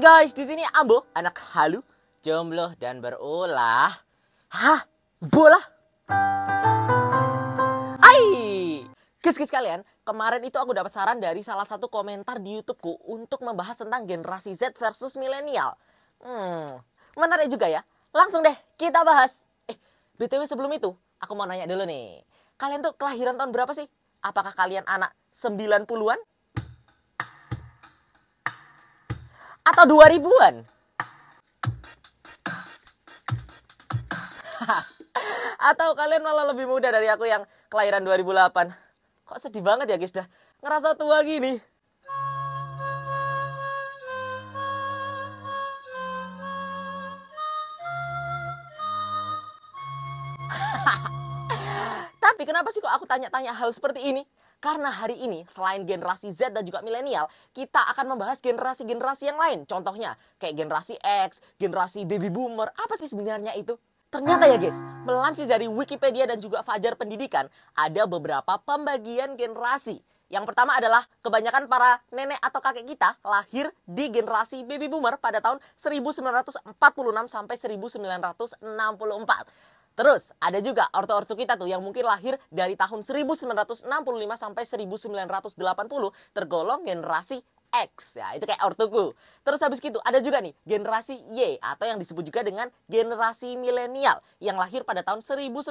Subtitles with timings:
[0.00, 1.84] guys, di sini Ambo, anak halu,
[2.24, 4.00] jomblo dan berulah.
[4.48, 4.80] Hah?
[5.20, 5.60] Bola?
[8.00, 8.24] Hai!
[9.20, 13.76] Guys-guys kalian, kemarin itu aku dapat saran dari salah satu komentar di YouTubeku untuk membahas
[13.76, 15.76] tentang generasi Z versus milenial.
[16.24, 16.80] Hmm,
[17.20, 17.84] menarik juga ya.
[18.16, 19.44] Langsung deh, kita bahas.
[19.68, 19.76] Eh,
[20.16, 22.24] BTW sebelum itu, aku mau nanya dulu nih.
[22.56, 23.84] Kalian tuh kelahiran tahun berapa sih?
[24.24, 26.16] Apakah kalian anak 90-an?
[29.70, 30.66] Atau 2000-an?
[35.70, 38.74] Atau kalian malah lebih muda dari aku yang kelahiran 2008?
[39.30, 40.26] Kok sedih banget ya guys dah
[40.58, 41.62] ngerasa tua gini.
[52.18, 54.26] Tapi kenapa sih kok aku tanya-tanya hal seperti ini?
[54.60, 59.64] Karena hari ini selain generasi Z dan juga milenial, kita akan membahas generasi-generasi yang lain.
[59.64, 62.68] Contohnya kayak generasi X, generasi baby boomer.
[62.76, 63.80] Apa sih sebenarnya itu?
[64.12, 64.76] Ternyata ya guys,
[65.08, 70.04] melansir dari Wikipedia dan juga Fajar Pendidikan, ada beberapa pembagian generasi.
[70.28, 75.40] Yang pertama adalah kebanyakan para nenek atau kakek kita lahir di generasi baby boomer pada
[75.40, 76.68] tahun 1946
[77.26, 78.60] sampai 1964.
[80.00, 83.84] Terus ada juga ortu-ortu kita tuh yang mungkin lahir dari tahun 1965
[84.32, 85.60] sampai 1980
[86.32, 89.12] tergolong generasi X ya itu kayak ortuku.
[89.44, 94.24] Terus habis gitu ada juga nih generasi Y atau yang disebut juga dengan generasi milenial
[94.40, 95.68] yang lahir pada tahun 1981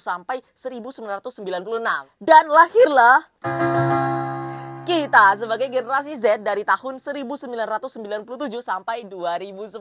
[0.00, 3.28] sampai 1996 dan lahirlah
[4.88, 7.44] kita sebagai generasi Z dari tahun 1997
[8.64, 9.78] sampai 2010.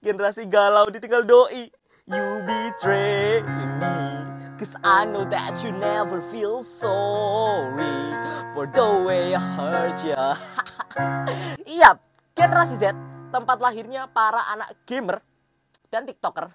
[0.00, 1.68] Generasi galau ditinggal doi.
[2.06, 3.82] You betray me
[4.62, 7.98] Cause I know that you never feel sorry
[8.54, 10.38] For the way I hurt ya.
[11.66, 11.98] Iya,
[12.38, 12.94] generasi Z
[13.34, 15.18] Tempat lahirnya para anak gamer
[15.90, 16.54] Dan tiktoker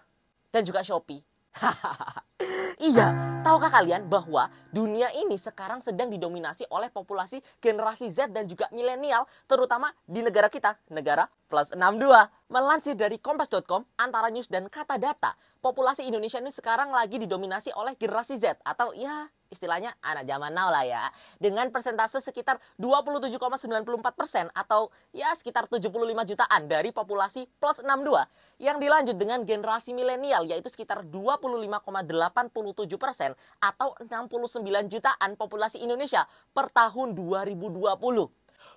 [0.55, 1.19] Dan juga Shopee
[2.91, 3.11] iya,
[3.43, 9.27] tahukah kalian bahwa dunia ini sekarang sedang didominasi oleh populasi generasi Z dan juga milenial,
[9.45, 12.07] terutama di negara kita, negara plus 62.
[12.51, 17.93] Melansir dari kompas.com, antara news dan kata data, populasi Indonesia ini sekarang lagi didominasi oleh
[17.95, 21.03] generasi Z atau ya istilahnya anak zaman now lah ya.
[21.37, 25.91] Dengan persentase sekitar 27,94 persen atau ya sekitar 75
[26.25, 28.25] jutaan dari populasi plus 62.
[28.63, 36.71] Yang dilanjut dengan generasi milenial yaitu sekitar 25,87 persen atau 69 jutaan populasi Indonesia per
[36.71, 38.31] tahun 2020.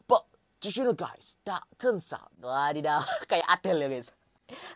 [0.04, 0.26] But,
[0.60, 4.23] did you know guys, that turns out, wadidaw, kayak Adele ya guys.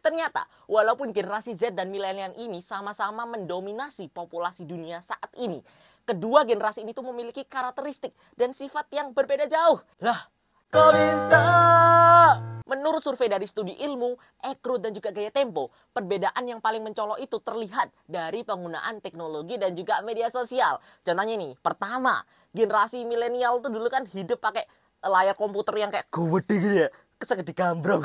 [0.01, 5.61] Ternyata, walaupun generasi Z dan milenial ini sama-sama mendominasi populasi dunia saat ini,
[6.09, 9.83] kedua generasi ini tuh memiliki karakteristik dan sifat yang berbeda jauh.
[10.01, 10.29] Lah,
[10.73, 11.43] kok bisa?
[12.69, 14.13] Menurut survei dari studi ilmu,
[14.45, 19.73] Ekro dan juga gaya tempo, perbedaan yang paling mencolok itu terlihat dari penggunaan teknologi dan
[19.73, 20.77] juga media sosial.
[21.01, 24.69] Contohnya nih, pertama, generasi milenial tuh dulu kan hidup pakai
[25.01, 28.05] layar komputer yang kayak gede gitu ya, kesegede gambrong.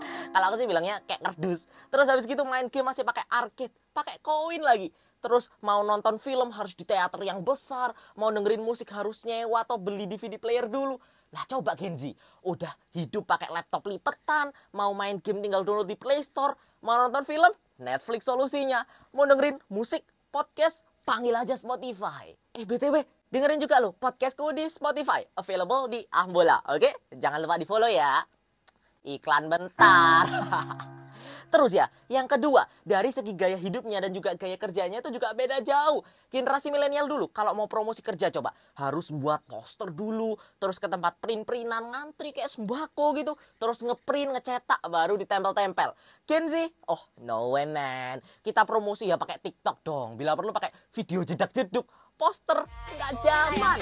[0.34, 1.66] Kalau aku sih bilangnya kayak kardus.
[1.90, 6.54] Terus habis gitu main game masih pakai arcade, pakai koin lagi terus mau nonton film
[6.54, 10.98] harus di teater yang besar, mau dengerin musik harus nyewa atau beli DVD player dulu.
[11.28, 16.24] Lah coba Genzi, udah hidup pakai laptop lipetan, mau main game tinggal download di Play
[16.24, 20.00] Store, mau nonton film, Netflix solusinya, mau dengerin musik,
[20.32, 22.32] podcast, panggil aja Spotify.
[22.56, 27.12] Eh BTW, dengerin juga lo podcastku di Spotify, available di Ambola, oke?
[27.12, 28.24] Jangan lupa di follow ya.
[29.08, 30.28] Iklan bentar.
[31.48, 35.64] Terus ya, yang kedua, dari segi gaya hidupnya dan juga gaya kerjanya itu juga beda
[35.64, 36.04] jauh.
[36.28, 41.16] Generasi milenial dulu, kalau mau promosi kerja coba, harus buat poster dulu, terus ke tempat
[41.24, 45.96] print-printan, ngantri kayak sembako gitu, terus ngeprint, ngecetak, baru ditempel-tempel.
[46.28, 50.68] Gen Z, oh no way man, kita promosi ya pakai TikTok dong, bila perlu pakai
[50.92, 51.88] video jedak-jeduk,
[52.20, 53.78] poster, nggak zaman.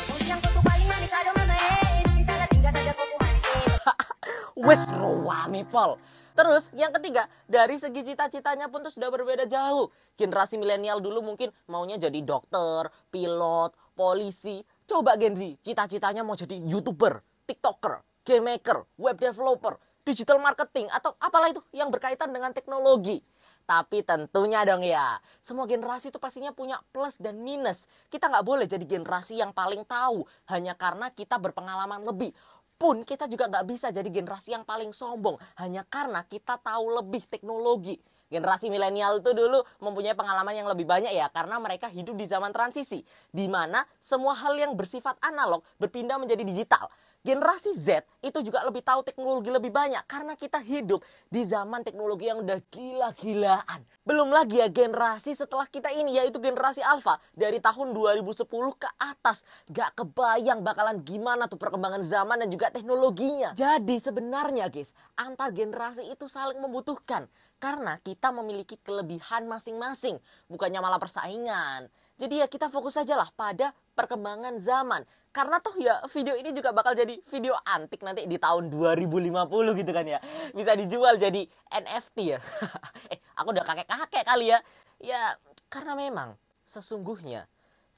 [4.66, 4.80] Wes
[5.26, 5.98] roame pol.
[6.36, 9.90] Terus yang ketiga, dari segi cita-citanya pun tuh sudah berbeda jauh.
[10.14, 14.62] Generasi milenial dulu mungkin maunya jadi dokter, pilot, polisi.
[14.86, 17.18] Coba Gen Z, cita-citanya mau jadi YouTuber,
[17.48, 23.24] TikToker, game maker, web developer, digital marketing atau apalah itu yang berkaitan dengan teknologi.
[23.66, 27.90] Tapi tentunya dong ya, semua generasi itu pastinya punya plus dan minus.
[28.06, 30.22] Kita nggak boleh jadi generasi yang paling tahu
[30.54, 32.30] hanya karena kita berpengalaman lebih
[32.76, 37.24] pun kita juga nggak bisa jadi generasi yang paling sombong hanya karena kita tahu lebih
[37.26, 37.96] teknologi.
[38.26, 42.50] Generasi milenial itu dulu mempunyai pengalaman yang lebih banyak ya karena mereka hidup di zaman
[42.50, 46.90] transisi di mana semua hal yang bersifat analog berpindah menjadi digital.
[47.26, 52.30] Generasi Z itu juga lebih tahu teknologi lebih banyak karena kita hidup di zaman teknologi
[52.30, 53.82] yang udah gila-gilaan.
[54.06, 58.46] Belum lagi ya generasi setelah kita ini yaitu generasi alpha dari tahun 2010
[58.78, 59.42] ke atas.
[59.66, 63.58] Gak kebayang bakalan gimana tuh perkembangan zaman dan juga teknologinya.
[63.58, 67.26] Jadi sebenarnya guys, antar generasi itu saling membutuhkan
[67.56, 71.88] karena kita memiliki kelebihan masing-masing, bukannya malah persaingan.
[72.16, 75.04] Jadi ya kita fokus saja lah pada perkembangan zaman.
[75.36, 79.92] Karena toh ya video ini juga bakal jadi video antik nanti di tahun 2050 gitu
[79.92, 80.18] kan ya.
[80.56, 82.40] Bisa dijual jadi NFT ya.
[83.12, 84.58] eh, aku udah kakek-kakek kali ya.
[84.96, 85.36] Ya,
[85.68, 86.40] karena memang
[86.72, 87.44] sesungguhnya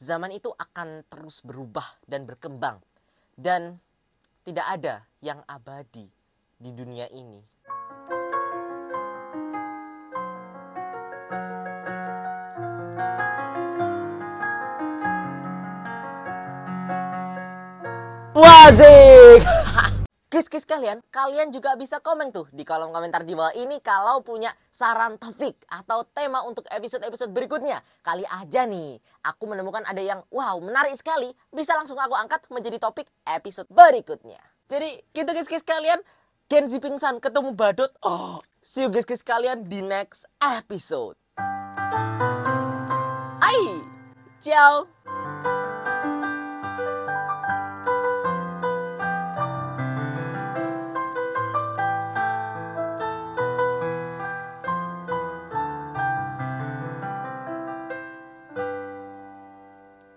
[0.02, 2.82] zaman itu akan terus berubah dan berkembang.
[3.38, 3.78] Dan
[4.42, 6.10] tidak ada yang abadi
[6.58, 7.38] di dunia ini.
[18.38, 19.42] Wazik!
[20.32, 24.54] Kis-kis kalian, kalian juga bisa komen tuh di kolom komentar di bawah ini kalau punya
[24.70, 27.82] saran topik atau tema untuk episode-episode berikutnya.
[28.06, 32.78] Kali aja nih, aku menemukan ada yang wow menarik sekali, bisa langsung aku angkat menjadi
[32.78, 34.38] topik episode berikutnya.
[34.70, 35.98] Jadi gitu kis-kis kalian,
[36.46, 37.90] Genzi pingsan ketemu badut.
[38.06, 41.18] Oh, see you guys-guys kalian di next episode.
[43.42, 43.82] Hai,
[44.38, 44.97] ciao.